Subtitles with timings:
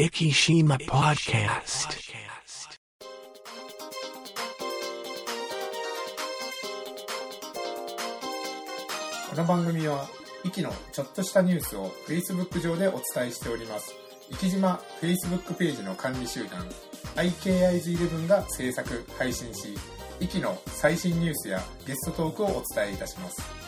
[0.00, 1.90] Ikishima Podcast.
[9.28, 10.08] この番組は、
[10.42, 13.94] イキのちょっとしたニュースを Facebook 上でお伝えしております。
[14.40, 16.66] 生島 Facebook ページの管理集団、
[17.16, 19.76] IKIs11 が制作、配信し、
[20.18, 23.59] イキの最新ニュースやゲストトークをお伝えいたします。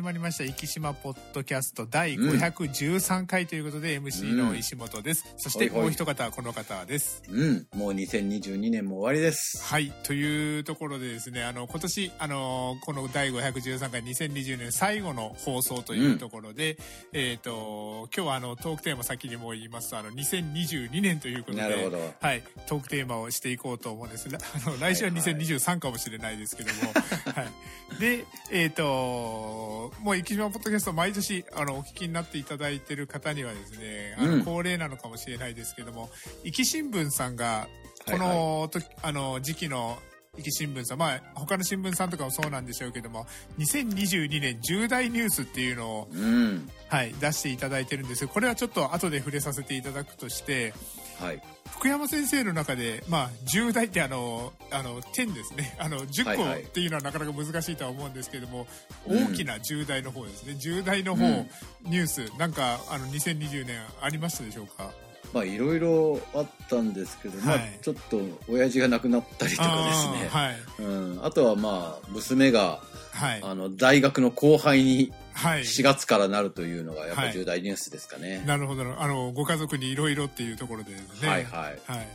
[0.00, 0.44] 始まりました。
[0.44, 5.34] 生島ポッドキャスト第513回ということで、MC の石本です。
[5.36, 7.22] そしてはいはいもう一方、この方です。
[7.28, 9.62] うん、もう2022年も終わりです。
[9.62, 9.92] はい。
[10.02, 16.78] というところでですね、あの、今年、あの、この第513回2020年最後の放送というところで、
[17.12, 22.42] えっ、と、今日はあの、トークテーマ先にも言いますと、あの、2022年ということで、なるほどはい。
[22.66, 24.30] トークテーマをしていこうと思うんです。
[24.30, 26.94] あの、来週ははいはい2023かもしれないですけども、
[27.36, 28.00] はい。
[28.00, 34.44] で、えっ、と、もう、生島ポッドキャスト毎年、あの、お聞きになっていただいている方にはですね、あの、うん。
[34.44, 36.10] 恒例なのかもしれないですけども、
[36.44, 37.68] 生き新聞さんが、
[38.06, 38.96] こはいはい。
[39.02, 39.98] あの、時期の、
[40.36, 43.26] 生き新聞さん、まあ、他の新聞さんとかもそうなんでしょうけども、
[43.58, 46.68] 2022年重大ニュースっていうのを、うん。
[46.88, 48.28] はい、出していただいてるんですよ。
[48.28, 50.72] これはちょっと後で触れさせていただくとして、
[51.18, 51.42] はい。
[51.68, 55.76] 福山先生の中で、まあ、重大ってあの、あの、点ですね。
[55.80, 58.68] あの、10個はいはいっていうのはなかなか難しいとは思うんですけども、
[59.08, 60.54] うん大きな重大の方ですね。
[60.54, 61.50] 重大の方、うん
[61.82, 64.92] ニュース、なんか、あの、2020年ありましたでしょうか？
[65.32, 70.28] まあ、いろいろあったんですけど、まあはい、ちょっと、親父が亡くなったりとかですね。
[70.32, 70.56] あーはい。
[70.78, 71.24] うん。
[71.24, 72.80] あとはまあ、娘が、
[73.12, 73.40] はい。
[73.42, 75.62] あの、大学の後輩にはい。
[75.62, 78.42] 4月からなるというのが、やっぱ重大ニュースですかね。
[78.46, 78.82] なるほど。
[79.00, 81.28] あの、ご家族にいろいろっていうところでですね。
[81.28, 81.80] はいはい。
[81.86, 82.08] はい。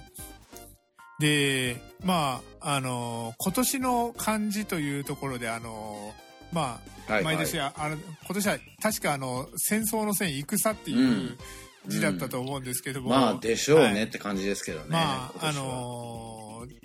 [1.19, 6.13] で、まあ、あの、今年の漢字というところで、あの、
[6.51, 11.37] まあ、はいはい毎年、ああの、今年は確かあの、戦争の戦、戦っていう
[11.87, 13.09] 字だったと思うんですけども。
[13.09, 14.85] まあ、でしょうはいねって感じですけどね。
[14.89, 16.35] まあ、あのー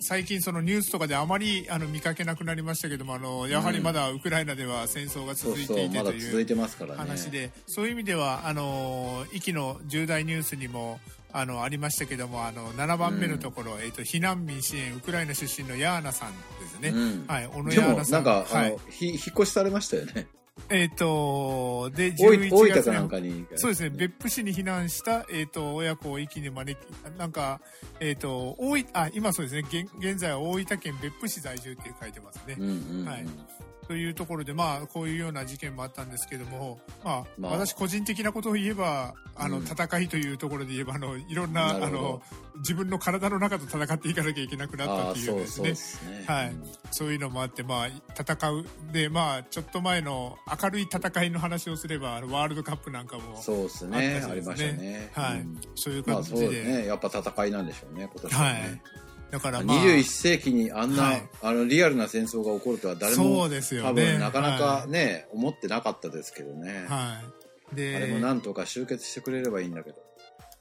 [0.02, 6.96] 最近そのニュースとかであまりあの見かけなくなりましたけども、あの、やはりまだウクライナでは戦争が続いていてという。
[6.96, 11.00] 話で、そういう意味では、あの、息の重大ニュースにも、
[11.32, 16.88] あの、ありましたけども、あの、7番目のところ、えっ、と、避難民支援、ウクライナ出身のヤーナさんですね。
[16.88, 18.12] うんはい、小野ヤーナさん。
[18.12, 20.26] なんか、あはいの、、ひ引っ越しされましたよね。
[20.68, 23.58] えっ、と、で、大11分大月分かなんに、かに。
[23.58, 27.60] そうですね、別府市に避難した、えっ、と、親子を一気に招き、なんか、
[28.00, 32.56] えっ、と、大分、あ、今そうですね、現現在は大分県別府市在住って書いてますね。
[32.58, 33.06] うんうんうん。
[33.06, 33.26] はい
[33.90, 42.22] というところで、まあ、こういうような事件もあったんですけども、まあ、まあ私個人的なことを言えば、あの、うん戦いというところで言えば、あの、いろんな、あなるほどの、
[42.58, 46.18] 自分の体の中と戦っていかなきゃいけなくなったああ、っていうそうそうですねで。
[46.20, 46.24] すね。
[46.28, 46.62] はいうん
[46.92, 48.64] そういうのもあって、まあ、戦う。
[48.92, 54.22] で、まあ、ちょっと前の明るい戦いの話をすれば、ワールドカップなんかも、そうですね。
[54.24, 55.10] ありましたね。
[55.14, 56.38] はいうんそういうまあ感じで。
[56.38, 56.86] そうですね。
[56.86, 58.82] やっぱ戦いなんでしょうね、今年ははいね。。
[59.30, 63.88] だからまあ、21世紀にあんな、はいあの、リアルな戦争が起こるとは誰そもうですよね。
[63.88, 66.84] 多分なかなはかね、思ってなかったですけどね。
[66.88, 66.92] い。
[66.92, 67.20] は
[67.72, 67.76] い。
[67.76, 70.10] で、あれもなんとか集結してくれればいいんだけど。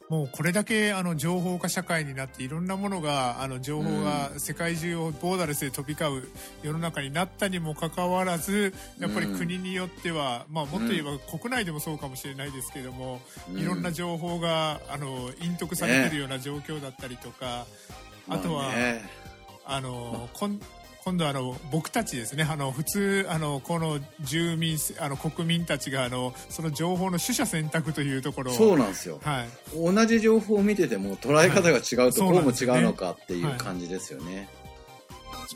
[0.10, 6.28] もうこれだけあの情報化社会になっていろんなものがあの情報が世界中をボーダレスで飛び交う
[6.64, 13.22] 世の中になったにもかかわらずやっぱり国によっては、まあもっと言えば国内でもそうかもしれないですけども、
[13.52, 17.68] うんいろんな情報があの隠匿されてるような状況だったりとか、
[18.30, 19.10] あとは、まね
[19.66, 20.60] あの、こん
[21.06, 22.44] 今度あの僕たちですね。
[22.48, 28.54] あの普通あのこの住民あの国民たちがあのその情報の取捨選択というところを。
[28.54, 29.20] そうなんですよ。
[29.24, 29.48] はい。
[29.74, 32.34] 同じ情報を見てても捉え方が違うとはい。
[32.34, 34.50] こうも違うのかっていそう感じですよね。
[34.52, 34.59] そう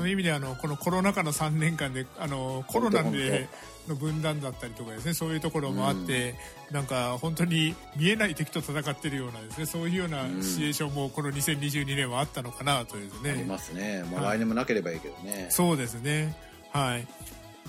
[0.02, 3.48] いう意味であのこのコロナ禍の3年間であのコロナで
[3.88, 6.36] の分断だったりとかですねそういうところもあって、
[6.72, 10.42] なんか本当に見えない敵と戦ってるようなですねそういうようなうん。
[10.42, 13.10] シチュエーションもこの2022年はあったのかなという。
[13.10, 14.04] ですありねますね。
[14.12, 14.38] まあはい。
[14.38, 15.48] 来年もなければいいけどね。
[15.50, 16.36] そうですね。
[16.72, 17.08] はい。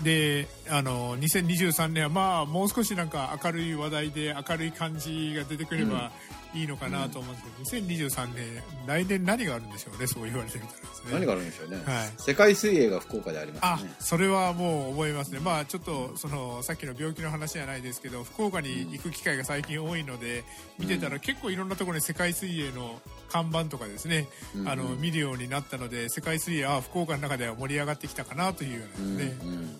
[0.02, 6.10] であの2023年はまあもう少しなんか明るい話題で明るい感じが出てくれば
[6.54, 11.76] いいのかなと思うんですけど、2023年来年何があるんでしょうねそう言われてみたらですね何があるんでしょうね。
[11.84, 13.94] はい世界水泳が福岡でありまあすね。
[13.98, 20.44] それはもう覚えますねまあちょっとそのさっきの病気の話じゃないですけど福岡に行く機会が最近多いので、
[20.78, 29.70] 見てたら結構いろんなところに世界水泳の看板とかですね、うんあの見るようになったので世界水泳あ福岡の中では盛り上がってきたかなというよううんなですね、うんはい、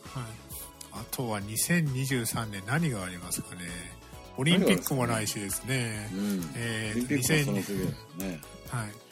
[0.93, 3.62] あとは2023年何がありますかね
[4.37, 8.41] オリンピックもないしですねうんえーオリンピックもその次ですね。
[8.69, 9.05] はい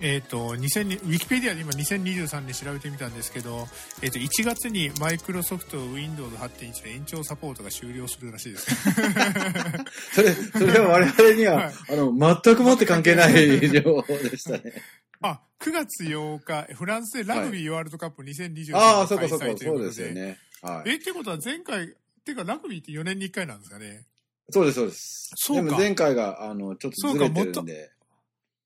[0.00, 3.66] えっ、と、2000ウィキペディアで今2023年調べてみたんですけど、
[4.00, 8.70] えっ、と、1月にマイクロソフト Windows 8.1の延長サポートが終了するらしいです。
[10.14, 14.72] それ、それは我々には、はいあの、全くもって関係ない情報でしたね。
[15.20, 19.84] あ、9月8日、フランスでラグビーワールドカップ2023ああ、のそうかそうか、そうことで。
[19.86, 20.38] ですよね。
[20.62, 20.90] はい。
[20.90, 21.92] え、ってことは前回、
[22.24, 24.04] てかラグビーって4年に1回なんですかね。
[24.50, 25.30] そうです、そうです。
[25.36, 27.90] そうかでも前回が、あの、ちょっとずれてるんで。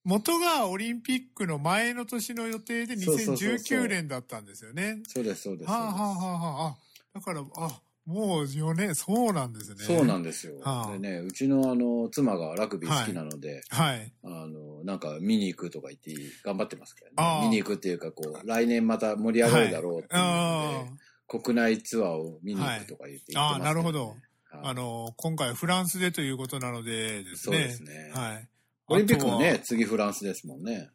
[0.05, 5.01] 元がオリンピックの前の年の予定でそうそうそうそう2019年だったんですよね。
[5.07, 5.71] そうです、そうです。
[5.71, 6.77] はあ、はあはあはあ、あ、
[7.15, 9.85] だから、あ、もう4年、そうなんですね。
[9.85, 10.59] そうなんですよ。
[10.61, 14.13] はあでね、うちのあの、妻がラグビー好きなので、はい。
[14.25, 16.15] あの、なんか見に行くとか言って
[16.45, 17.47] 頑張ってますけどああね。
[17.47, 24.17] 見に行くっていうか、こう、来年また盛り上がるだろうっていうあので、国内ツアーを見に行くとか言って言あ、あってますけねなるほど。
[24.53, 27.65] はいあの、今回フランスでということなのでですそうね。
[27.65, 28.11] ですね。
[28.13, 28.49] はい。
[28.89, 30.91] オリンピックもね次フランスですもんね。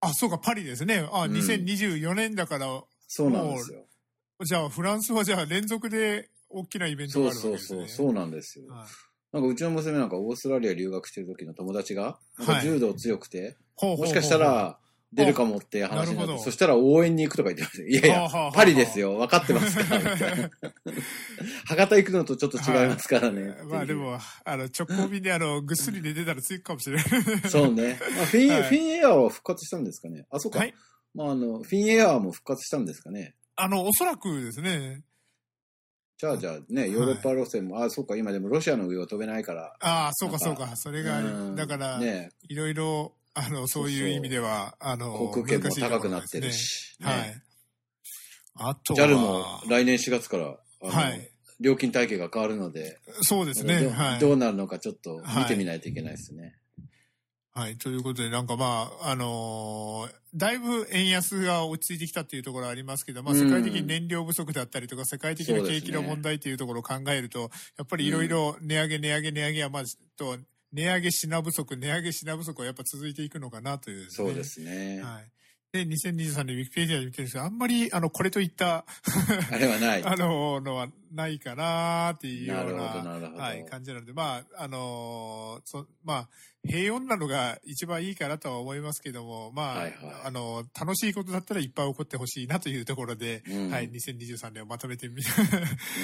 [0.00, 1.08] あ、そうか、パリですね。
[1.12, 3.84] あ、うん2024年だから、そうなんですよ。
[4.44, 7.78] じゃあフランスはじゃあ連続で大きなイベントがそうあるわけですね。
[7.78, 8.66] そうそう、そうなんですよ。
[8.68, 8.86] はい
[9.32, 14.78] なんかうちの娘なんかオーストラリア留学してる時の友達が、なんかはい柔道強くて、もしかしたら
[15.12, 18.08] 出るかもって話になって、そしたら応援に行くとか言ってました。
[18.08, 20.50] いやいはあはあはあ、やパリですよ、分かってますから、みたいな。
[21.66, 23.42] 博多行くのとちょっと違いますからね。
[23.42, 23.94] っていうまあで。
[23.94, 27.04] も、あの、直行便であの、ぐっすり寝てたらついくかもしれない。
[27.48, 27.98] そうね。
[28.16, 30.26] まあ、フィン、はいフィンエアは復活したんですかね。
[30.30, 30.60] あ、そうか。
[30.60, 30.74] はい。
[31.14, 33.34] まああの、フィンエアも復活したんですかね。
[33.56, 35.02] あの、おそらくですね。
[36.22, 39.74] じゃあじゃあね、ヨーロッパ路線も、あ、そうか、今でもロシアの上を飛べないから。
[39.80, 40.72] ああ、そうかそうか。
[40.76, 41.20] それが。
[41.56, 46.96] だから、ね、いろいろ、あの、そういう意味では、あの、航空券も高くなってるし。
[47.00, 47.06] ね。
[47.06, 47.42] はねい。
[48.54, 51.30] あとは、JAL も来年4月から、はい。
[51.60, 53.80] 料金体系が変わるので、そうですね。
[53.80, 54.18] どはい。
[54.18, 56.56] どうなるのかちょっと見てみないといけないですね。
[57.54, 57.76] はい。
[57.76, 69.82] ということで、なんかまあ、あのーだいぶ円安が落ち着いてきたっていうところはありますけど、まあ、うん世界的に燃料不足だったりとか、世界的な景気の問題っていうところを考えると、やっぱりいろいろ値上げ、値上げ、値上げは、まあ、
[70.16, 70.38] と、
[70.72, 74.42] 値上げ品不足、値上げ品不足はやっぱ続いていくのかなという、そうで。
[74.44, 75.00] すね。
[75.02, 75.30] はい。
[75.72, 78.84] で、2023年ウィキペディアで見てるんですけど、あんまり、あの、これといった、
[79.50, 80.04] あれはない。
[80.06, 83.42] あの、のはないかなっていうようなな。
[83.42, 86.28] はい、感じなので、まあ、あのーそ、まあ、
[86.62, 89.92] 平穏なのが一番いいかなとは思いますけども、まあ、はいはい
[90.24, 95.22] あの、楽しいことだったらいっぱい起こってほしいなというところで、うんはい、2023年をまとめてみ、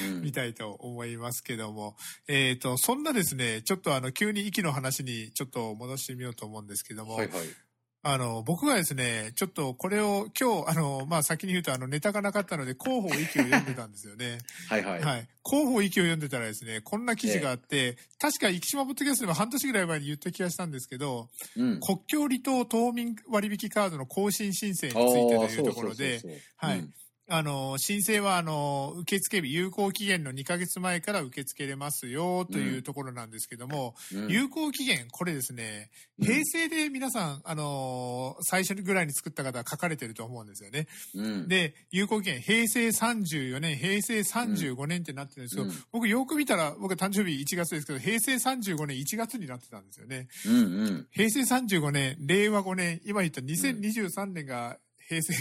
[0.09, 1.95] うん みたいと思いますけども、
[2.27, 7.68] えっ、と、そんなですね、ちょっとあの、急に息の話にちょっと戻してみようと思うんですけども、はいはい。
[8.03, 14.39] あの、僕がですね、ちょっとこれを今日、あの、まあ、先に言うと、あの、ネタがなかったので、広報息を読んでたんですよね。
[14.71, 15.03] はいはい。
[15.03, 15.29] はい。
[15.45, 21.81] 広報息を読んでたらですね、こんな記事があって、確か生島ポッドキャストでも半年ぐらい前に言った気がしたんですけど、うん。
[21.81, 26.21] 国境離島島民割引カードの更新申請についてというところで、
[26.57, 26.95] はいうん
[27.31, 40.87] あの、申請は、あの、受付日、有効期限の2ヶ月前から受け付けれますよ、というところなんですけども、うん有効期限、これですね、うん平成で皆さん、あの、最初ぐらいに作った方は書かれてると思うんですよね。
[41.15, 41.49] うん。
[41.49, 50.29] で、有効期限、平成34年、平成35年ってなってるんですけど、うん僕よく見たら、僕誕生日1月ですけど、平成35年1月になってたんですよね。
[50.47, 51.07] うんうん。
[51.11, 55.35] 平成35年、令和5年、今言った2023年が平成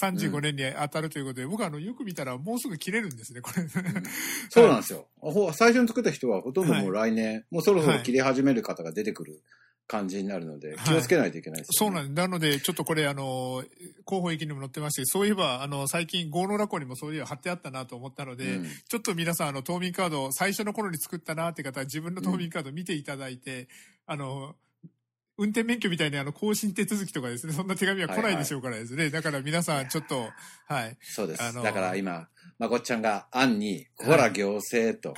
[0.00, 3.66] 35年に当たるということで、僕はあの、よく見たらもうすぐ切れるんですね、これ。
[4.48, 5.08] そうなんですよ。
[5.18, 9.42] ほ最初に作った人はほとんどもう来年、もうそろそろ切り始める方が出てくる
[9.88, 11.96] 感じになるので、はい気をつけないといけないですよ、ね。
[11.96, 12.28] そうなんです。
[12.28, 13.64] なので、ちょっとこれ、あの、
[14.06, 23.68] 広報駅にも載ってまして、そういえば、あの、最近、豪農ラコにもそういうの貼ってあったなと思ったので、うんちょっと皆さん、あの、島民カード、最初の頃に作ったなって方は、自分の島民カード見ていただいて、
[24.06, 24.54] あの、
[25.38, 29.08] 運転免許みたいにあの更新手続きとかですね、そんな手紙は来ないでしょうからですね。
[29.10, 30.30] だから皆さんちょっと、
[30.66, 30.96] はい。
[31.00, 31.42] そうです。
[31.42, 35.14] あのだから今、まこっちゃんが案に、ほら行政と、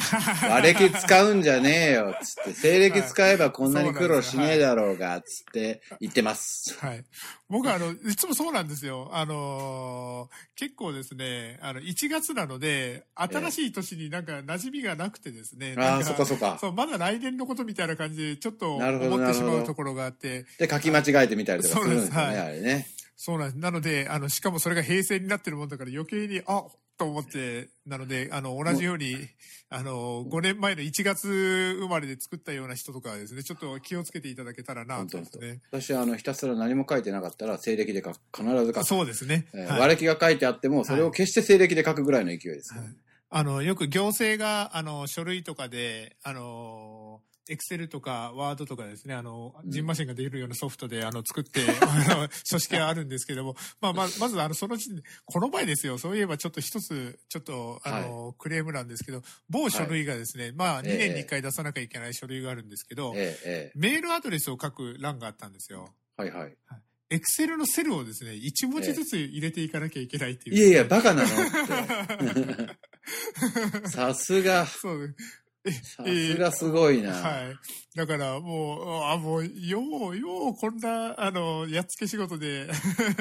[0.48, 6.78] 和暦使うんじゃねえよ、つって、西暦使えばこんなに苦労しねえだろうが、つって言ってます。
[6.78, 7.04] はい。
[7.48, 9.08] 僕はあの、いつもそうなんですよ。
[9.12, 15.74] あのー結構ですね、あの、1月なので、新しい年になんか馴染みがなくてですね。
[15.78, 16.58] ああ、そっかそっか。
[16.60, 22.86] そう、まだ来年のことみたいな感じで、ちょっと思ってしまうところがあって、で、書き間違えてみたりとかするんですよね、そうですはいあれね。
[23.16, 23.58] そうなんです。
[23.58, 26.64] なので、あの、しかもそれが平成になってるもんだから余計に、あ
[27.00, 29.16] と思って、なので、あの、同じように、
[29.70, 35.62] あの、5年前の1月生まれで作ったような人とかはですね、ちょっと気をつけていただけたらなとね。
[35.70, 38.84] 私はあの、ひたすら何も書いてなかったら、西暦で書く必ず書く。
[38.84, 39.46] そうですね。
[39.54, 42.86] えーはい和暦が書いてあっても、それを決して西暦で書くぐらいの勢いです、はい
[43.32, 65.92] あの、よく行政が、あの、書類とかで、あの、エクセルとかワードとかですね、あの、ジンマシンができるようなソフトで、あの、作って、 あの、書式があるんですけども、まあ、ままず、あの、その時点で、この前ですよ、そういえばちょっと一つ、ちょっと、あの、クレームなんですけど、某書類がですね、まあ、2ええ年に1回出さなきゃいけない書類があるんですけど、ええ、えメールアドレスを書く欄があったんですよ。
[66.18, 66.22] え。
[66.22, 66.56] はいはい。
[67.12, 70.56] エクセルのセルをですね、1文字ずつ入れていかなきゃいけないっていう。
[70.56, 71.30] いやいや、バカなのっ
[73.82, 73.88] て。
[73.88, 75.16] さすが、さそう。
[75.68, 77.12] すがすごいな。
[77.12, 77.56] はい。
[77.94, 82.68] だからもう、あ、もう、よう、よう、こんな、あの、やっつけ仕事で、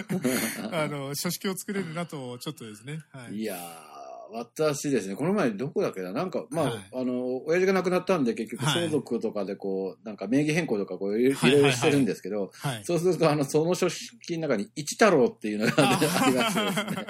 [0.71, 2.99] あの、書式を作れるなと、ちょっとですね。
[3.11, 3.35] はい。
[3.35, 3.99] いやー、
[4.31, 12.81] 私ですね、この前どこだっけな、なんか、まあ、はいあの、親父が亡くなったんで、結局はい相続とかでこう、なんか名義変更とかこういろいはいろしてるんですけど、はい。
[12.85, 17.05] そうすると、あの、その書式の中に一太郎っていうのが ありましてですね。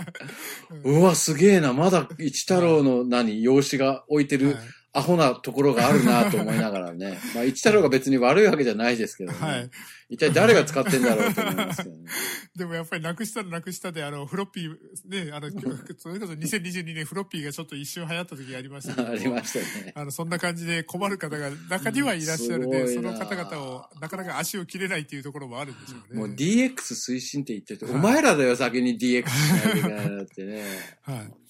[0.86, 4.56] うわ、すげえな、まだ一太郎の何、用紙が置いてるはい
[4.92, 7.20] アホなところがあるなと思いながらね。
[7.36, 9.38] まあ、一太郎が別に悪いわけじゃないですけどね。
[9.38, 9.70] はい。
[10.10, 12.06] 一体誰が使ってんだろうと思いますけどね。
[12.58, 15.52] でもやっぱりなくしたらなくしたで、あの、フロッピー、ね、あの、
[15.98, 19.94] それこそ2022年フロッピーがちょっと一瞬流行った時ありましたけどありましたね。
[19.96, 26.20] あの、そんな感じで困る方が中にはいらっしゃるで、その方々をなかなか足を切れないっていうところもあるんでしょうね。
[26.20, 30.64] もう DX 推進って言ってると、はいお前らだよ、先に DX しないといけないなってね。
[31.04, 31.49] はい。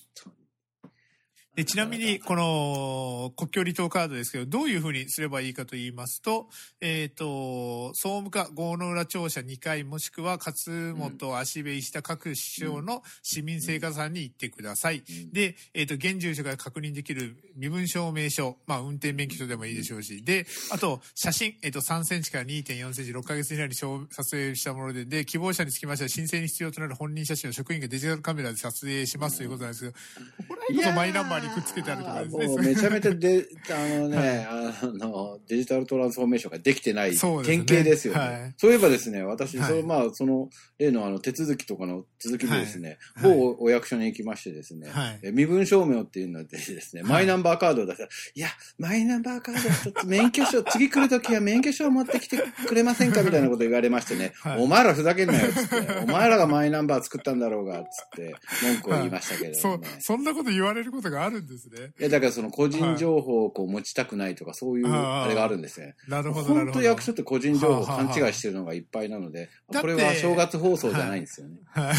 [1.59, 6.47] でちなみに、この国境離島カードですけど、どういうふうにすればいいかと言いますと、
[6.79, 14.99] えっ、と、総務課郷の浦庁舎2階、もしくは勝本足部石田各市省の市民生活班に行ってください。
[14.99, 15.33] うん。
[15.33, 32.48] で、えっ、と、現住所が確認できる身分証明書、まあ、運転免許証でもいいでしょうし、で、あと、写真、えっ、と、3センチから2.4センチ、6ヶ月以内に撮影したもので、で、希望者につきましては、申請に必要となる本人写真を職員がデジタルカメラで撮影しますということなんですけど、これこそマイナンバーにくっつけてあるとかですね。
[32.48, 37.65] もうめちゃめちゃで、あのね、あの、デジタルトランスフォーメーションができてないそうですね。
[37.65, 38.20] 典型ですよね。
[38.20, 38.53] はい。
[38.58, 39.70] そういえばですね、私、はい。
[39.70, 43.32] そのまあ、その、例のあの、手続きとかの続きでですね、はい。
[43.32, 45.20] 某お役所に行きましてですね、はい。
[45.24, 47.12] え身分証明っていうのでですね、はい。
[47.12, 54.63] マイナンバーカードを出したら、いや、マイナンバーカードちょっと免許証、次来るときは免許証持ってきてくれませんかみたいなこと言われましてね、はい。
[54.63, 61.91] お前らふざけんなよ、つって、お前らがマイナンバー作ったんだろうが、つって、文句を言いましたけれどそうもね。、そんなこと言われることがあるんですね。
[62.00, 65.95] いや、だからその個人情報をこう持ちたくないとか、そういうあれがあるんですね。
[66.07, 66.71] なるほど、なるほど。
[66.74, 71.57] 本当役所って個人情報を勘違いしてるのがいっぱいなので、これは正月放送じゃないんですよね。
[71.65, 71.93] はい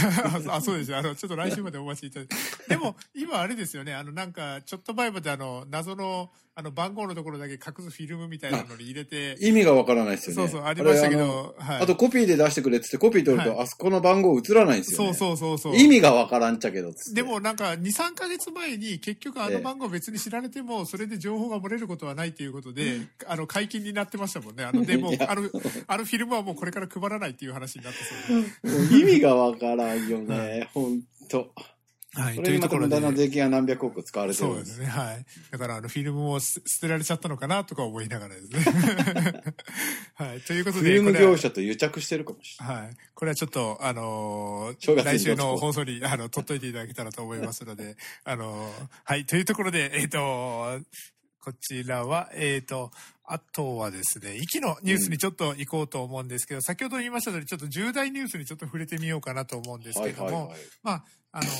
[0.48, 0.98] あ、 そうですよ。
[0.98, 2.36] あの、ちょっと来週までお待ちいただいて。
[2.68, 3.94] でも、今あれですよね。
[3.94, 10.48] あの、なんか、ちょっと前まであの、謎の、あの、番号のところだけ隠すフィルムみたいなのに入れて、意味がわからないですよね。
[10.48, 11.82] そうそう、ありましたけど、はい。
[11.82, 15.14] あとコピーで出してくれってってコピー取ると、はいあそこの番号映らないんですよそうね。
[15.14, 15.76] そうそうそう。
[15.76, 24.64] 意味がわからんっちゃけどで、もなんか2、3ヶ月前に結局あの番号別に知られても、それで情報が漏れることはないということで、あの、解禁になってましたもんね。
[24.64, 25.50] あの、でもあの、
[25.86, 28.96] あのフィルムはもうこれから配らないっていう話になったそうで。
[29.00, 30.68] 意味がわからんよね。
[30.74, 31.52] ほんと。
[32.12, 34.86] はいそれにまた無駄な税金が何百億使われてるんでそうですすね。
[34.86, 35.24] はい。
[35.52, 38.64] だから、あの、フィルムも捨捨てられちゃったのかなとか思いながらですね。
[40.14, 40.40] はい。
[40.40, 42.76] ということで、フィルム業者と癒着してるかもしれない。
[42.76, 42.96] はい。
[43.14, 49.24] これはちょっと、あのー来週の放送に、あの、取っといていただけたらと思いますので、あのーはい。
[49.24, 50.80] というところで、えっ、と、
[51.38, 52.90] こちらは、えっ、と、
[53.24, 60.58] あとはですね、息のニュースにちょっと行こうと思うんですけど、先ほど言いました通り、ちょっと重大ニュースにちょっと触れてみようかなと思うんですけども、はいはいはい。
[60.82, 61.50] まあ、あの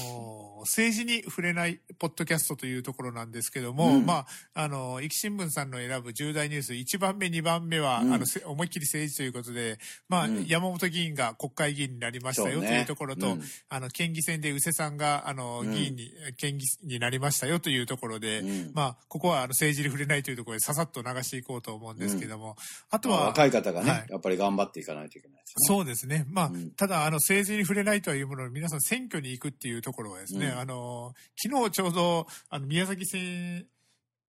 [0.47, 4.07] ー政治に触れないポッドキャストというところなんですけども、うん。
[4.07, 8.13] まあ、あのー、生き新聞さんの選ぶ重大ニュース、1番目、2番目は、うん。
[8.13, 10.47] あの、せ思いっきり政治ということで、まあ、うん。
[10.47, 13.43] 山本議員が国会議員になりましたよというところと、うん。
[13.69, 18.71] あの、県議選で宇勢さんが、あの、うん議員に、県議になりましたよというところで、うん。
[18.75, 22.57] まあ、ここはあの政治に触れないというところでささっと流していこうと思うんですけども、
[22.91, 24.07] あとは、まあ若い方がね、はい。
[24.09, 25.55] やっぱり頑張っていかないといけないですね。
[25.61, 26.27] そうですね。
[26.29, 26.71] まあ、うん。
[26.73, 30.59] ただ、あの、政治に触れないとはいうものの、皆さん選挙に行くっていうところはですね、うん。
[30.59, 33.67] あの、昨日ちょうど、あの、宮崎県、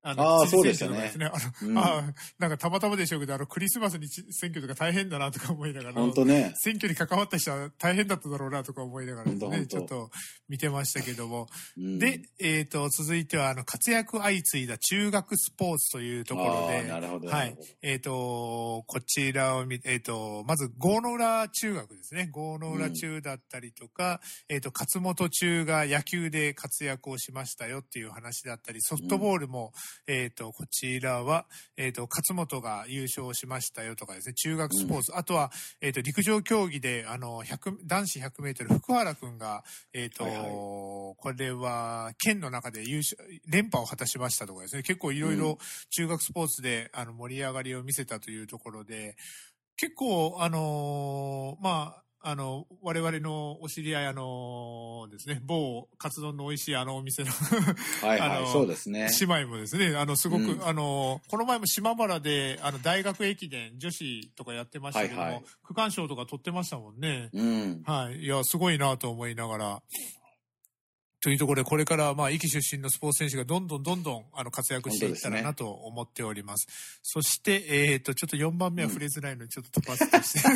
[0.04, 1.32] ああー知事選そうでしたねすね。
[1.64, 6.54] うんあの、あーなんかたまたまでしょうけど、あの、クリスマスにち選挙とか大変だなとか思いながら、本当ね。
[6.58, 10.10] 選挙に関わった人は大変だっただろうなとか思いながらですね、ちょっと
[10.50, 11.48] 見てましたけども。
[11.78, 17.30] うんで、えっ、と、続いては、あの、活躍相次いだ中学スポーツというところあーで、なるほど。
[17.30, 17.56] はい。
[17.82, 22.28] えっ、と、こちらを見、えっ、と、まず、郷野浦中学ですね。
[22.32, 29.74] 郷野浦中だったりとか、えっ、と、勝本中が野球で活躍をしましたよっていう話だったり、ソフトボールも、
[30.08, 31.46] えっ、と、こちらは、
[31.78, 40.42] えっ、と、勝本が優勝しましたよとかですね、中学スポーツ、あとは、えっ、と、陸上競技で、あの、100、男子100メートル、福原くんが、えっ、と、はいはい。
[40.44, 43.18] これは、県の中で優勝、
[43.48, 45.58] 連覇を果たしましたとかですね、結構いろいうろ
[45.90, 49.16] 中学スポーツで、あの、盛り上がりを見せたというところで、
[49.78, 59.10] 結構、あのーまあ、あの、我々のお知り合い、あのですね、某カツ丼の美味しいあのお店のはいはい、あのそうですね。
[59.20, 67.30] 姉妹もですね、あの、すごく、うんあの、この前も島原で、あの、大学駅伝女子とかやってましたけども、はいはい区間賞とか取ってましたもんね。
[67.34, 67.84] うん。
[67.86, 68.18] はい。
[68.18, 69.82] いや、すごいなと思いながら。
[71.22, 76.68] というところで、これから、まあ、壱岐出身のスポーツ選手がどんどんどんどん、あの、活躍していったらなと思っております。
[77.04, 80.50] そして、えっ、と、ちょっと4番目は触れづらいので、ちょっと飛ばすとして。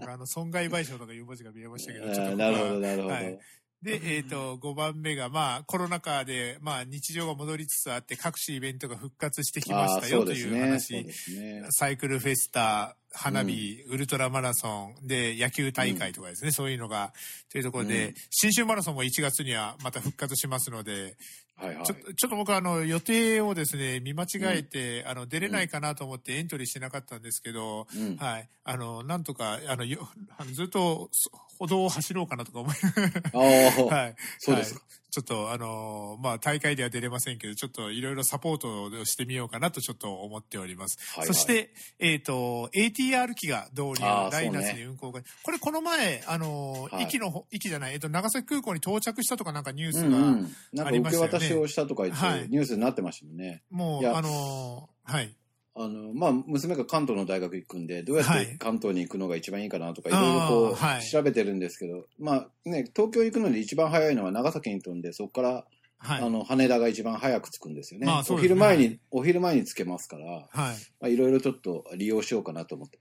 [0.08, 3.14] あの、損害賠償とかいう文字が見えましたけど、ちょっとなるほど、なるほど。
[3.14, 3.38] はい
[3.82, 11.04] で、えっ、と、5番目が、まあ、コロナ禍で、まあ、日常が戻りつつあって、各種イベントが復活してきましたよという話。
[11.04, 11.64] ですね。
[11.70, 17.12] サイクルフェスタ、花火、ウルトラマラソン、で、野球大会とかですね、そういうのが、
[17.52, 18.14] というところで、うん。
[18.30, 21.16] 新州マラソンも1月にはまた復活しますので、
[21.58, 21.94] はいはいちょ。
[21.94, 28.48] ちょっと僕はあの予定をですね、見間違えて、あの出れないかなと思ってエントリーしてなかったんですけど、うんはい。
[28.64, 32.74] あの、なんとか、あの、よあのずっとそ歩道を走ろうかなとか思い
[33.34, 34.14] はい。
[34.38, 40.98] そうですかはいちょっと、あのーまあ、大会では出れませんけど、ちょっといろいろサポートをしてみようかなとちょっと思っております。
[41.14, 50.54] はいはいそして、えっ、と、ATR 機が導入あー、来夏に運行が、これこの前、あのーはい駅のほ、駅じゃない、えっ、と、長崎空港に到着したとかなんかニュースが、うんうん。
[50.72, 53.62] なんかありま受したよねけ渡しをしたとか言って、はいニュースになってましたもんね。
[53.70, 55.34] もう、あのーはい。
[55.78, 65.64] あの、まあ、娘が関東の大学行くんで、どうやってはい関東に行くのが一番いいかなとか、いろいろこう、はい調べてるんですけど、まあね、東京行くのに一番早いのは長崎に飛んで、そこから、
[66.00, 66.22] はい。
[66.22, 68.06] あの、羽田が一番早く着くんですよね。
[68.06, 70.48] まあそうお昼前に、お昼前に着けますから、はい。
[70.50, 72.98] まあ、いろいろちょっと利用しようかなと思って。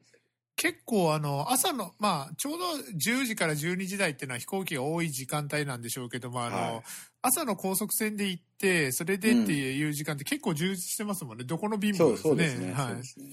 [0.58, 6.82] 結構あの、朝の、まあ、ちょうど10時から12時台っていうのは飛行機が多い時間帯なんでしょうけども、あの、はい
[7.20, 11.44] 朝の高速船で行って、それでっていう時間って結構充実してますもんね。
[11.44, 12.72] どこの便もそう、そうですね。
[12.72, 13.26] はいそうですね。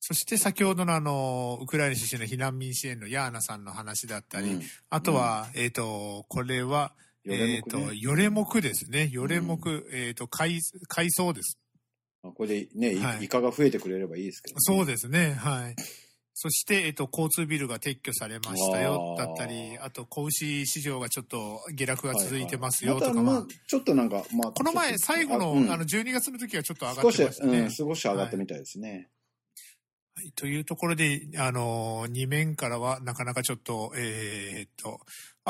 [0.00, 9.08] そして先ほどのあの、ウクライナ出身の避難民支援のヤーナさんの話だったり、うんあとは、えっ、と、これは、よえっ、と、れもくねよれもですね。
[9.12, 9.60] よれも
[9.92, 11.58] えっ、と、海、海藻です。
[12.22, 14.60] まあこれでね、いはいイカが増えてくれればいいですけど、ね。
[14.60, 15.34] そうですね。
[15.34, 15.76] はい。
[16.40, 27.58] そして、えっと、交通ビルが撤去されましたよ、だったり、あと、子牛市場がちょっと下落が続いてますよ、はいはいとか、まあちょっとなんか、まあ、この前、最後の、うんあの、12月の時はちょっと上がっ少してましたね。
[27.58, 29.08] うん、少し上がったみたいですね。
[30.14, 35.00] はいというところで、あの、2面からはなかなかちょっと、えーっと、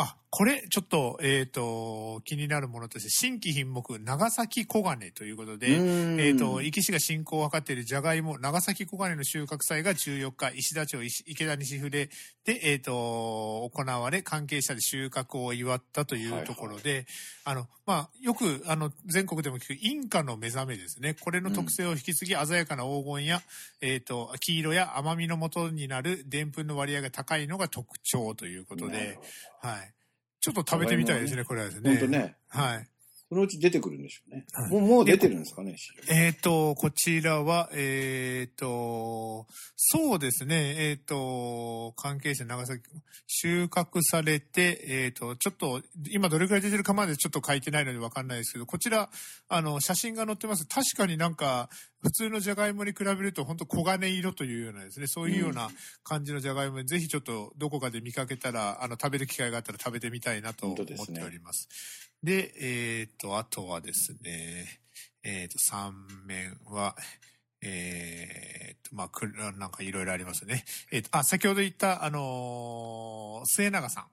[0.01, 5.83] あ、これ、ちょっと、えーっと、気になるものとして、新規品目、長崎小金ということで、う
[6.17, 6.21] ん。
[6.21, 12.11] えっ、と、壱岐市が振興を図っているじゃがいも、長崎小金の収穫祭が14日、石田町石池田西筆
[12.45, 17.07] で、えっ、と、行われ、関係者で収穫を祝ったというところで、
[17.45, 21.15] あの、まあ、よく、あの、全国でも聞く、インカの目覚めですね。
[21.15, 23.43] これの特性を引き継ぎ、鮮やかな黄金や、
[23.81, 29.19] えっ、と、黄色や甘みの元になるでんぷんの割合が高いのが特徴ということで
[29.61, 29.95] はい。
[30.41, 31.91] ちょっと食べてみたいですね、これはですね。
[31.91, 32.37] 本当ね。
[32.49, 32.89] はい。
[33.29, 34.47] そのうち出てくるんでしょうね。
[34.53, 35.77] はいもうもう出てるんですかね、
[36.09, 42.83] えっ、と、こちらは、えっ、と、そうですね、えっ、と、関係者長崎、
[43.27, 49.11] 収穫されて、えっ、と、ちょっと、今どれくらい出てるかまでちょっと書いてないのでわかんないですけど、こちら、
[49.49, 50.65] あの、写真が載ってます。
[50.67, 51.69] 確かになんか、
[52.01, 55.69] 普通のじゃがいもに比べると、本当黄金色というようなですね、そういうような
[56.05, 61.69] 感じのじゃがいもで、ぜひちょっとどこかで見かけたら、あの、食べる機会があったら食べてみたいなと思っております。
[62.23, 64.81] で、えっ、と、あとはですね、
[65.25, 65.93] えっ、と、3
[66.27, 66.97] 面は、
[67.63, 70.65] えっ、と、まあ、くなんかいろいろありますね。
[70.93, 74.07] えっ、と、あ、先ほど言った、あのー末永さ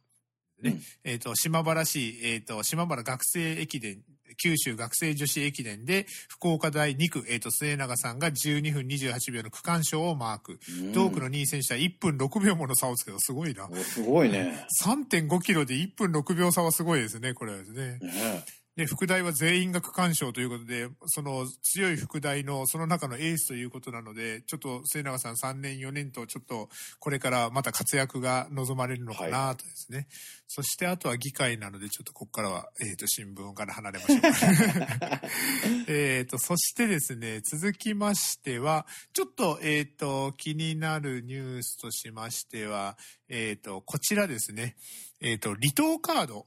[0.61, 0.63] ん。
[0.63, 0.71] ね。
[0.71, 4.01] うんえっ、と、島原市、えっ、と、島原学生駅伝、
[4.35, 10.59] 九州学生女子駅伝で、福岡大2区、えっ、と、末永さんが12分28秒の区間賞をマーク。
[10.79, 13.19] うん同区の2位選手は1分6秒もの差をつけた。
[13.19, 13.67] すごいな。
[13.69, 14.65] おすごいね。
[14.83, 17.99] 3.5キロで1分6秒差はすごいですね、これはですね。
[17.99, 26.67] ねで、副大は全員が区間賞ということで、その強い副大のその中のエースということなので、ちょっと末永さん3年4年とちょっと
[26.99, 30.07] これからまた活躍が望まれるのかなとですね。
[30.47, 34.21] そしてあとは議会なので、ちょっとここからは、えっ、と、新聞から離れましょう。
[35.87, 42.97] えっと、そしてですね、続きましては、ちょっと、えっ、と、気になるニュースとしましては、
[43.29, 44.75] えっ、と、こちらですね、
[45.21, 46.45] えっ、と、離島カード。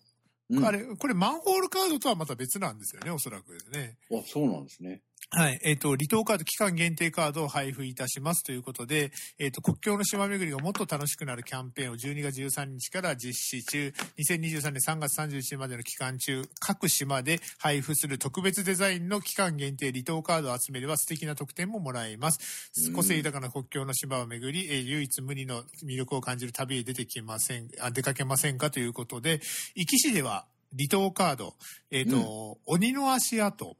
[0.50, 3.98] うんあれ、これマンホールカードとはまた別なんですよね、おそらくですね。
[4.10, 5.02] あ、そうなんですね。
[5.30, 5.60] はい。
[5.62, 22.70] えっ、と、離島カード、期間限定カードを配布いたしますということで、えっ、と、国境の島巡りがもっと楽しくなるキャンペーンを12月13日から実施中、2023年3月31日までの期間中、各島で配布する特別デザインの期間限定離島カードを集めれば素敵な特典ももらえます。
[22.86, 29.40] うん個性豊かな国境の島を巡り、えー唯一無二の魅力を感じる旅へ出てきません、あ出かけませんかということで、
[29.76, 31.54] 壱岐市では離島カード、
[31.90, 33.76] えっ、と、鬼の足跡、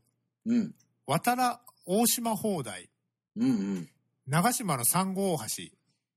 [0.47, 0.75] うん。
[1.09, 2.91] 渡良大島砲台、
[3.35, 3.89] うんうん。
[4.27, 5.47] 長島の三号大橋、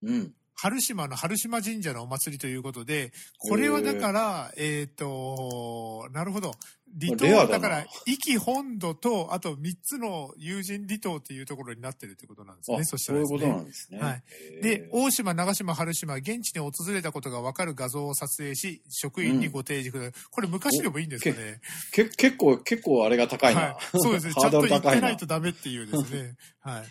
[0.04, 0.34] うん。
[0.54, 6.56] 春島の春島神社のお祭りということで、これはだから、えっ、と、なるほど。
[7.00, 12.86] 離島だから、壱岐本土と、あと3つの友人離島っていうところになってるってことなんですあね。
[12.86, 13.48] そしたそういうこと。
[13.48, 14.00] なんですね。
[14.00, 14.24] はい
[14.62, 20.14] で、大島、長島、春島、現地に訪れたことが分かる画像を撮影し、職員にご提示ください。
[20.30, 21.60] これ昔でもいいんですかね。
[21.92, 23.62] け結構、結構あれが高いな。
[23.62, 23.76] はい。
[23.96, 24.34] そうですね。
[24.40, 26.36] ちゃんと言ってないとダメっていうですね。
[26.62, 26.84] はい。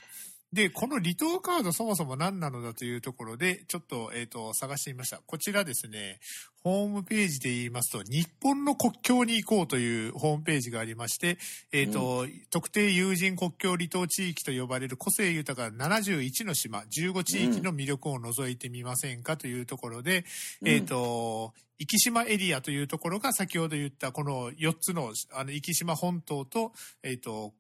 [0.53, 5.21] で、この離島カードそもそも何なのだというところで、ちょっと、えっ、と、探してみました。
[5.25, 6.19] こちらですね、
[6.65, 11.39] ホームページで言いますと、日本の国境に行こうというホームページがありまして、
[11.73, 20.25] えっ、と、特定有人国境離島地域と呼ばれる個性豊かな71の島、15地域の魅力を除いてみませんかというところで、
[20.63, 26.73] うんえっ、と、壱岐島エリアというところが先ほど言ったこの4つの、あの、壱岐島本島と、
[27.05, 27.55] えっ、と、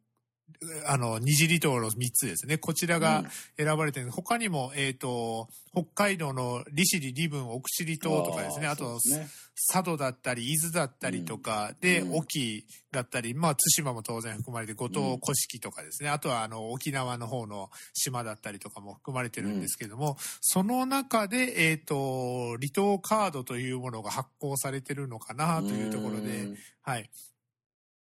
[0.86, 2.58] あの、二次離島の3つですね。
[2.58, 3.24] こちらが
[3.56, 8.66] 選ばれてる、他にも、えっ、と、北海道の利尻、利分、奥尻島とかですね。
[8.66, 9.28] あと、ね
[9.68, 16.08] 佐渡だったり、伊豆だったりとか、で、うん隠岐だったり、まあ、対馬も当然含まれて、五島、うん古式とかですね。
[16.08, 27.10] あとは、あの、沖縄の方の島だったりとかも含まれてるんですけども、その中で、えっ、と、離島カードというものが発行されてるのかなというところで、うんはい。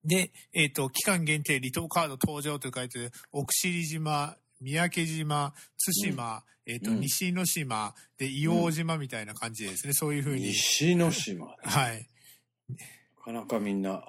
[0.07, 5.53] で、えっ、と、期間限定離島カード登場と書いて、奥尻島、三宅島、
[6.03, 10.47] 対馬、えっ、と、うん西之島、で、硫黄島みたいな感じでですね、そういうふうに。
[10.47, 11.47] 西之島。
[11.47, 12.09] なはい。
[13.25, 14.05] かなかみんな、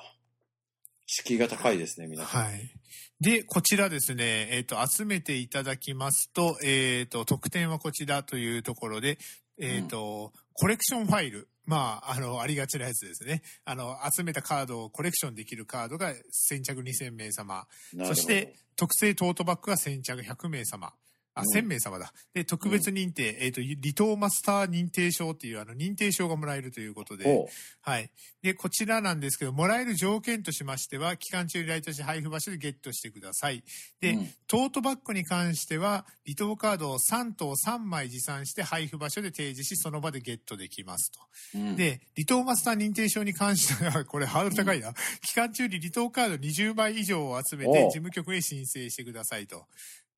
[1.07, 2.45] 敷居が高いですね、皆さん。
[2.45, 2.71] はい。
[3.19, 9.17] で、こちらですね、えっ、と、集めていただきますと、えっ、と、特典はこちらというところで、
[9.59, 11.47] えっ、と、コレクションファイル。
[11.65, 13.41] まあ、あの、ありがちなやつですね。
[13.65, 17.67] あの、集めたカードをコレクションできるカードが先着2000名様。
[18.05, 20.93] そして、特製トートバッグが先着100名様。
[21.37, 22.13] あ、うん1000名様だ。
[22.33, 27.47] で、特別認定、えっ、と、離島マスター認定証っていう、あの、認定証がもらえるということで、ほ
[27.81, 28.09] はい。
[28.41, 33.63] で、こちらなんですけど、もらえる条件としましては、期間中に来都市配布場所でゲットしてください。
[34.01, 41.19] で、うんトートバッグに関しては、離島カードを3等3枚持参して配布場所で提示し、その場でゲットできますと。
[41.55, 44.93] ううんで、離島マスター認定証に関しては、これハードル高いな。
[45.21, 49.65] 期間中に離島カード20枚以上を集めて、お事務局へ申請してくださいと。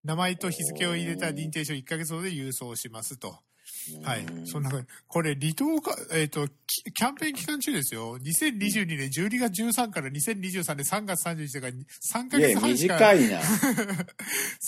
[0.04, 3.36] 名前と日付を入れた認定証1ヶ月ほどで郵送しますと。
[4.04, 4.26] はい。
[4.46, 4.72] そんな、
[5.08, 8.18] これ、離島か、えっ、と、キキャンペーン期間中ですよ。
[8.18, 13.40] 2022年12月13から2023年3月31日だから、3ヶ月半しか、短いな。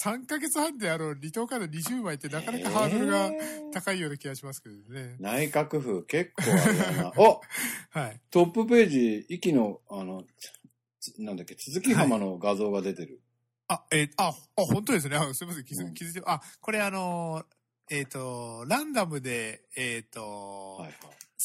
[0.04, 5.16] 3ヶ月半であの、離島カード20枚ってなかなかハードルがえー高いような気がしますけどね。
[5.20, 7.14] 内閣府、結構あれだな。
[7.18, 7.42] お
[7.90, 8.22] はい。
[8.32, 10.26] トップページ、息の、あの、
[11.00, 13.22] つなんだっけ、続き浜の画像が出てる。
[13.72, 15.16] あ、えーあ、あ、本当ですね。
[15.16, 15.66] あすみません。
[15.66, 20.94] 気づ,、うん気づいて、あ、これあのー、えっ、と、ランダムで、えっ、と、はいはい。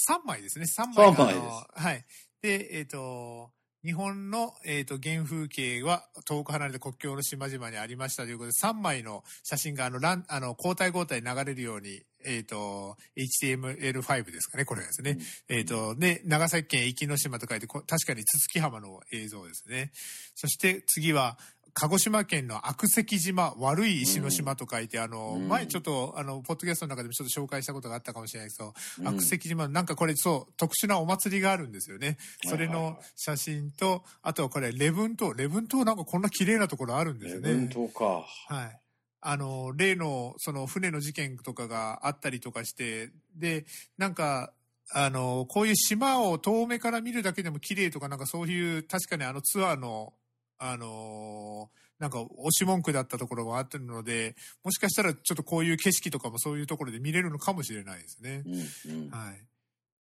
[0.09, 0.65] 3枚ですね。
[0.65, 2.05] 3枚が三枚ですはい。
[2.43, 3.51] で、えっ、と、
[3.85, 15.19] 日本の、えっ、と、原風景は遠く離れた国境の島々にありましたということで、3枚の写真が、あの、ラン、あの、交代交代流れるように、えっ、と、HTML5 ですかね、これですね。
[15.49, 19.93] えっ、と、で、長崎県壱岐の島と書いて、こ確かに筒木浜の映像ですね。
[20.35, 21.39] そして次は、
[21.79, 32.17] 鹿児島県の悪石島、悪い石の島と書いて、あの、うん前ちょっと、あの、ポッドキャストの中でもちょっと紹介したことがあったかもしれないですけど、うん悪石島、なんかこれそう、特殊なお祭りがあるんですよね。
[32.47, 35.35] それの写真と、あとはこれ、礼文島。
[35.35, 37.67] 礼文島なんかこんな綺麗なところあるんです礼よね。
[37.67, 38.05] 文島か。
[38.49, 38.81] はい。
[39.21, 43.67] あの、例の、その船の事件とかがあったりとかして、で、
[43.99, 44.55] なんか、
[44.93, 50.15] あの、こういう島を遠目から見るだけでも綺麗とか、なんかそういう、確かにあのツアーの、
[50.59, 58.43] あの、なんか押し文句だったところがあってるので、もしかしたらちょっとこういう景色とかもそういうところで見れるのかもしれないですね。
[58.87, 59.11] うんうん。
[59.11, 59.47] はい。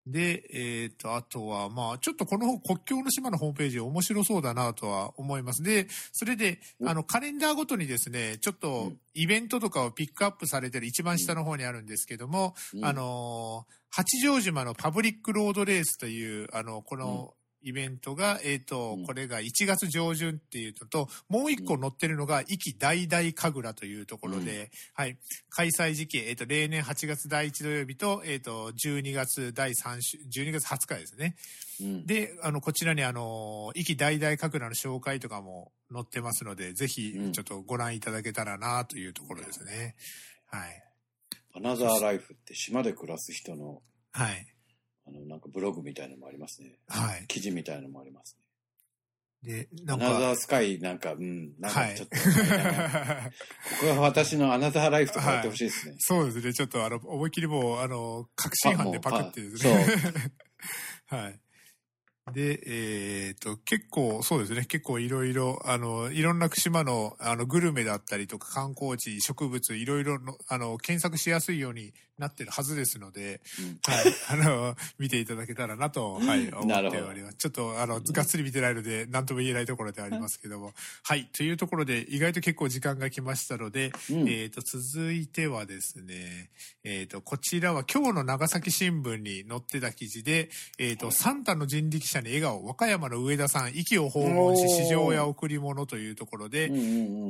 [0.06, 5.64] で、えっ、と、あとは、まあ、ちょっとこの国境の島のホームページ面白そうだなとは思います。
[5.64, 17.32] で、それで、うんあの、カレンダーごとにですね、ちょっうとんイベントとかをピックアップされてる一番下の方にあるんですけども、うんあのー八丈島のパブリックロードレースという、あの、この、
[17.66, 25.18] イベントが、えっ、と、うんこれが1月上旬っていうのと、もう一個載ってるのが、壱岐大々神楽というところで、はい、
[25.50, 31.36] 開催時期、えっ、と、例年8月第1土曜日と、えっ、と、12月第3週、12月20日ですね。
[31.80, 32.06] うん。
[32.06, 39.96] で、あの、こちらにあの、壱岐大々神楽の紹介とかも載ってますので、ぜひうん、ちょっとご覧いただけたらなというところですね。
[40.46, 40.82] はい。
[41.56, 44.46] アナザーライフって島で暮らす人の、はい。
[45.06, 46.78] あの、なんかブログみたいのもありますね。
[46.88, 47.26] はい。
[47.28, 48.46] 記事みたいのもありますね。
[49.42, 52.22] で、なんアナザか、ースカイ、なんか、うん、なんかはいちょっと、 こ
[53.80, 55.94] こが私のアナザーライフとかやってほしいですね。
[55.98, 56.52] そうですね。
[56.52, 59.86] ちょっとあの、思いっきりもう、あの、確信犯でパクってですそうね。
[61.06, 61.40] はい。
[62.32, 64.64] で、えっ、と、結構、そうですね。
[64.64, 74.04] 結構いろいろ、あの、いろんな島の、あの、グルメだったりとか、観光地、植物、いろいろの、あの、検索しやすいようになってるはずですので、うんはい。
[74.28, 77.36] あの、見ていただけたらなと、はい、思っております。
[77.36, 80.72] ちょっと、あの、がっつり見てないので、何とも言えないところでありますけども。
[81.04, 81.28] はい。
[81.32, 86.50] というところで、意外と結構時間が来ましたので、うんえっ、と、続いてはですね、
[86.82, 96.84] えっ、と、こちらは今日の長崎新聞に載ってた記事で、えっ、と、サンタの人力車に笑顔、和歌山の上田さん、息を訪問し、市場や贈り物というところで、うんうんう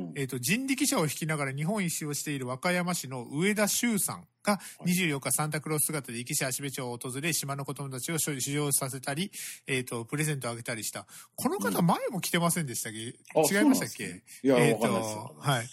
[0.07, 0.13] ん。
[0.15, 9.31] えっ、と、人力車を引きながら日本一周をしている和歌山市の上田修さんが24日サンタクロース姿で壱岐市芦部町を訪れ、島の子供たちを試乗させたり、
[9.67, 11.05] えっ、と、プレゼントをあげたりした。
[11.35, 15.41] この方前も来てませんでしたっけ、あ違いましたっけ、ねいや、えっ、わかんないですよと、。
[15.41, 15.67] はい。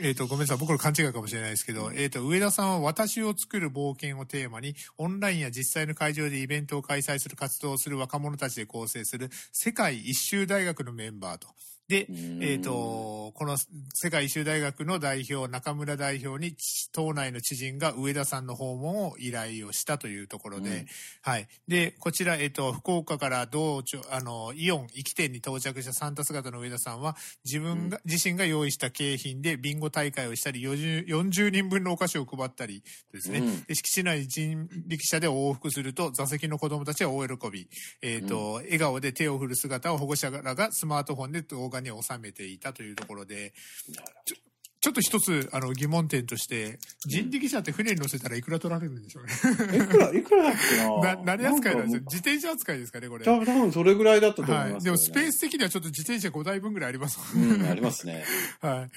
[0.00, 0.58] えっ、と、ごめんなさい。
[0.58, 11.48] 僕の勘違いかもしれないですけど、えっ、と、上田さんは私を作る冒険をテーマに、オンラインや実際の会場でイベントを開催する活動をする若者たちで構成する世界一周大学のメンバーと。
[11.88, 13.56] で、うんえっ、と、この
[13.94, 16.54] 世界一周大学の代表、中村代表に、
[16.92, 20.86] 党内の知人が上田さんの訪問を依頼をしたというところで、うん
[21.22, 21.48] はい。
[21.66, 33.38] で、こちら、えっ、と、福岡から道庁、あの、イオン行き店に到着したサンタ姿の上田さんは、自分が、自身が用意した景品でビンゴ大会をしたり、40, 40人分のお菓子を配ったりですね。
[33.38, 37.68] うんで敷地内人力車で往復すると、座席の子供たちは大喜び。
[38.02, 43.52] えっ、と、笑顔で手を振る姿を保護者らがスマートフォンで動画に収めていたというところで、
[44.80, 49.76] ちょっと一つ、あの、疑問点として、人力車って船に乗せたらいくら取られるんでしょうね。
[49.76, 51.16] いくら、いくらだっけな？
[51.16, 53.24] な、何扱いなんですよか自転車扱いですかね、これ。
[53.24, 54.72] 多分多分それぐらいだったと思いはい。
[54.74, 58.24] ます、でもスペース的にはちょっと自転車5台分ぐらいありますもんうん、ありますね。
[58.62, 58.90] はい。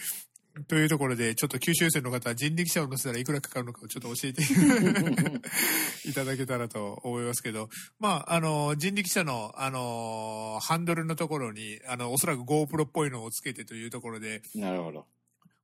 [0.67, 4.43] というところで、ちょっと九州生の方は人力車を乗せたらいくらかかるのかをちょっと教えて
[6.09, 15.07] いただけたらと思いますけど、まあ、あの、人力車の、あの、ハンドルのところに、あの、おそらく GoPro っぽいのをつけてというところで、なるほど。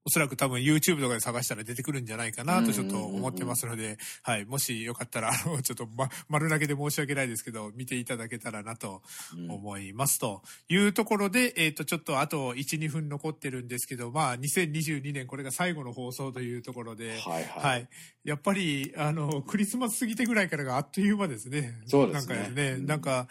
[0.07, 4.45] おそらく多分 YouTube とかで探したら出てくるんじゃないかなとちょっと思ってますので、はい。
[4.45, 9.01] もしよかったら、あの、ちょっと、ま、丸投げで申し訳ないですけど、見ていただけたらなと
[9.37, 10.17] うん思います。
[10.17, 17.71] というところで、えっ、と、ちょっとあと1、2分残ってるんですけど、まあ、2022年これが最後の放送というところで、はいはい。
[17.71, 17.89] はい。
[18.23, 21.81] やっぱり、あの、クリスマス過ぎてぐらいからがあっという間ですね。
[21.85, 23.27] そうですねなんかですね、うんなんか、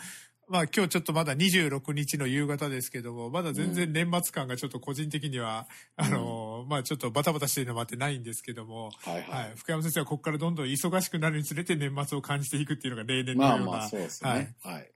[0.49, 9.23] まあ今日ちょっとまだ26日の夕方ですけども、まだ全然年末感がちょっと個人的には、あの、まあちょっとバタバタしてるのもあってないんですけども、はいはい。
[9.23, 9.53] はい。
[9.57, 14.55] 福山先生はここからどんどん忙しくなるにつれて年末を感じていくっていうのが例年のような、まあまあ、そうですね。
[14.63, 14.91] はい。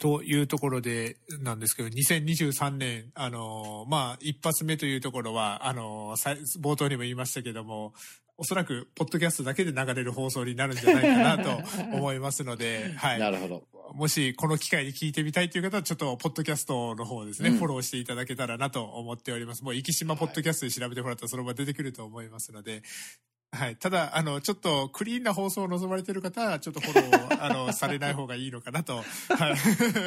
[0.00, 7.92] というところでなんですけど、2023年、あの、まあ、一発目というところは、あの、さ冒頭にも言いましたけども、
[8.38, 11.60] おそらく、ポッドキャストだけで流れる放送になるんじゃないかなと
[11.92, 13.08] 思いますので、は。
[13.20, 13.64] ないるほど。
[14.00, 19.62] もし、この機会に聞いてみたいという方は、ちょっと、ポッドキャストの方ですね、うんフォローしていただけたらなと思っております。
[19.62, 22.82] もう、生島ポッドキャストで調べてもらったら、そのまま出てくると思いますので、
[23.52, 23.76] はい。
[23.76, 29.04] ただ、あの、ちょっと、クリーンな放送を望まれている方は、ちょっとフォローを、 あの、されない方がいいのかなと、はい。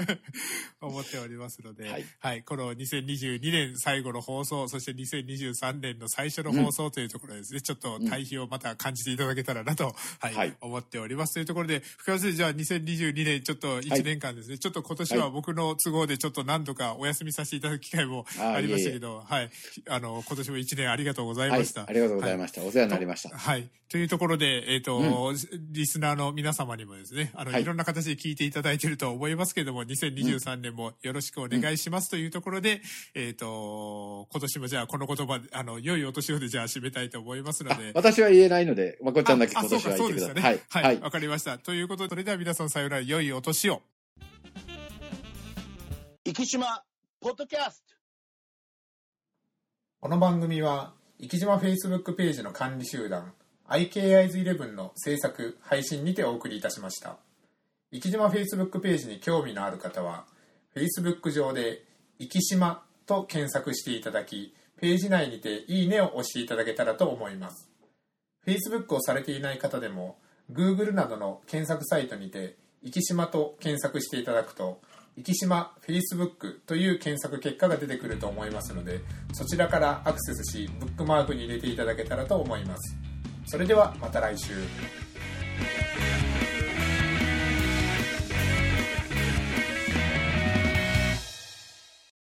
[0.79, 2.43] 思っておりますので、はいはい。
[2.43, 10.33] この2022年最後の放送、そして2023年の最初の放送というところですね、ちょっと対比をまた感じていただけたらなと、はい。
[10.33, 11.33] はい思っております。
[11.33, 19.49] というところで、深谷先生、じゃあ2022年、ちょっと1年間ですね、ちょっと今年は僕の都合でちょっと何度かお休みさせていただく機会もあありましたけど、はい。
[19.89, 21.85] あの、今年も1年ありがとうございました。。
[21.85, 22.63] ありがとうございました。
[22.63, 23.32] お世話になりました。
[23.35, 23.69] はい。
[23.89, 25.33] というところで、えっ、と、
[25.71, 32.81] リスナーの皆様にもですね、あの、はいい、ろんな形で聞いていただいていると思いますけれども、2023年もよろしくお願いしますというところで、
[33.13, 37.91] えっ、と、今年もじゃあこの言葉で、あの、良いお年をでじゃあ締めたいと思いますのあで。
[37.93, 40.43] 私は言えないので、まこっちゃんだけあ今年は言ってください。
[40.43, 40.81] はいそうかそうです。
[40.81, 40.81] よね。
[40.81, 41.01] ははいい。
[41.01, 41.57] わ、かりました。
[41.57, 43.81] ということで、それでは皆さんさようなら、良いお年を。
[46.25, 46.83] 生島
[47.19, 47.93] ポッドキャスト
[49.99, 50.93] この番組は、
[51.25, 53.31] 生島 Facebook ページの管理集団、
[53.69, 57.15] IKIs11 の制作、配信にてお送りいたしました。
[57.93, 60.25] 生島 Facebook ページに興味のある方は、
[60.75, 61.85] Facebook 上で、
[62.19, 67.69] 生島と検索していただき、ページ内にていいねを押していただけたらと思います。
[68.45, 70.17] Facebook をされていない方でも、
[70.51, 74.81] Google などの検索サイトにて、生島と検索していただくと、
[75.17, 79.01] 生島 Facebook という検索結果が出てくると思いますので、
[79.33, 82.95] そちらからアクセスし、ブックマークに入れていただけたらと思います。
[83.45, 84.53] それではまた来週。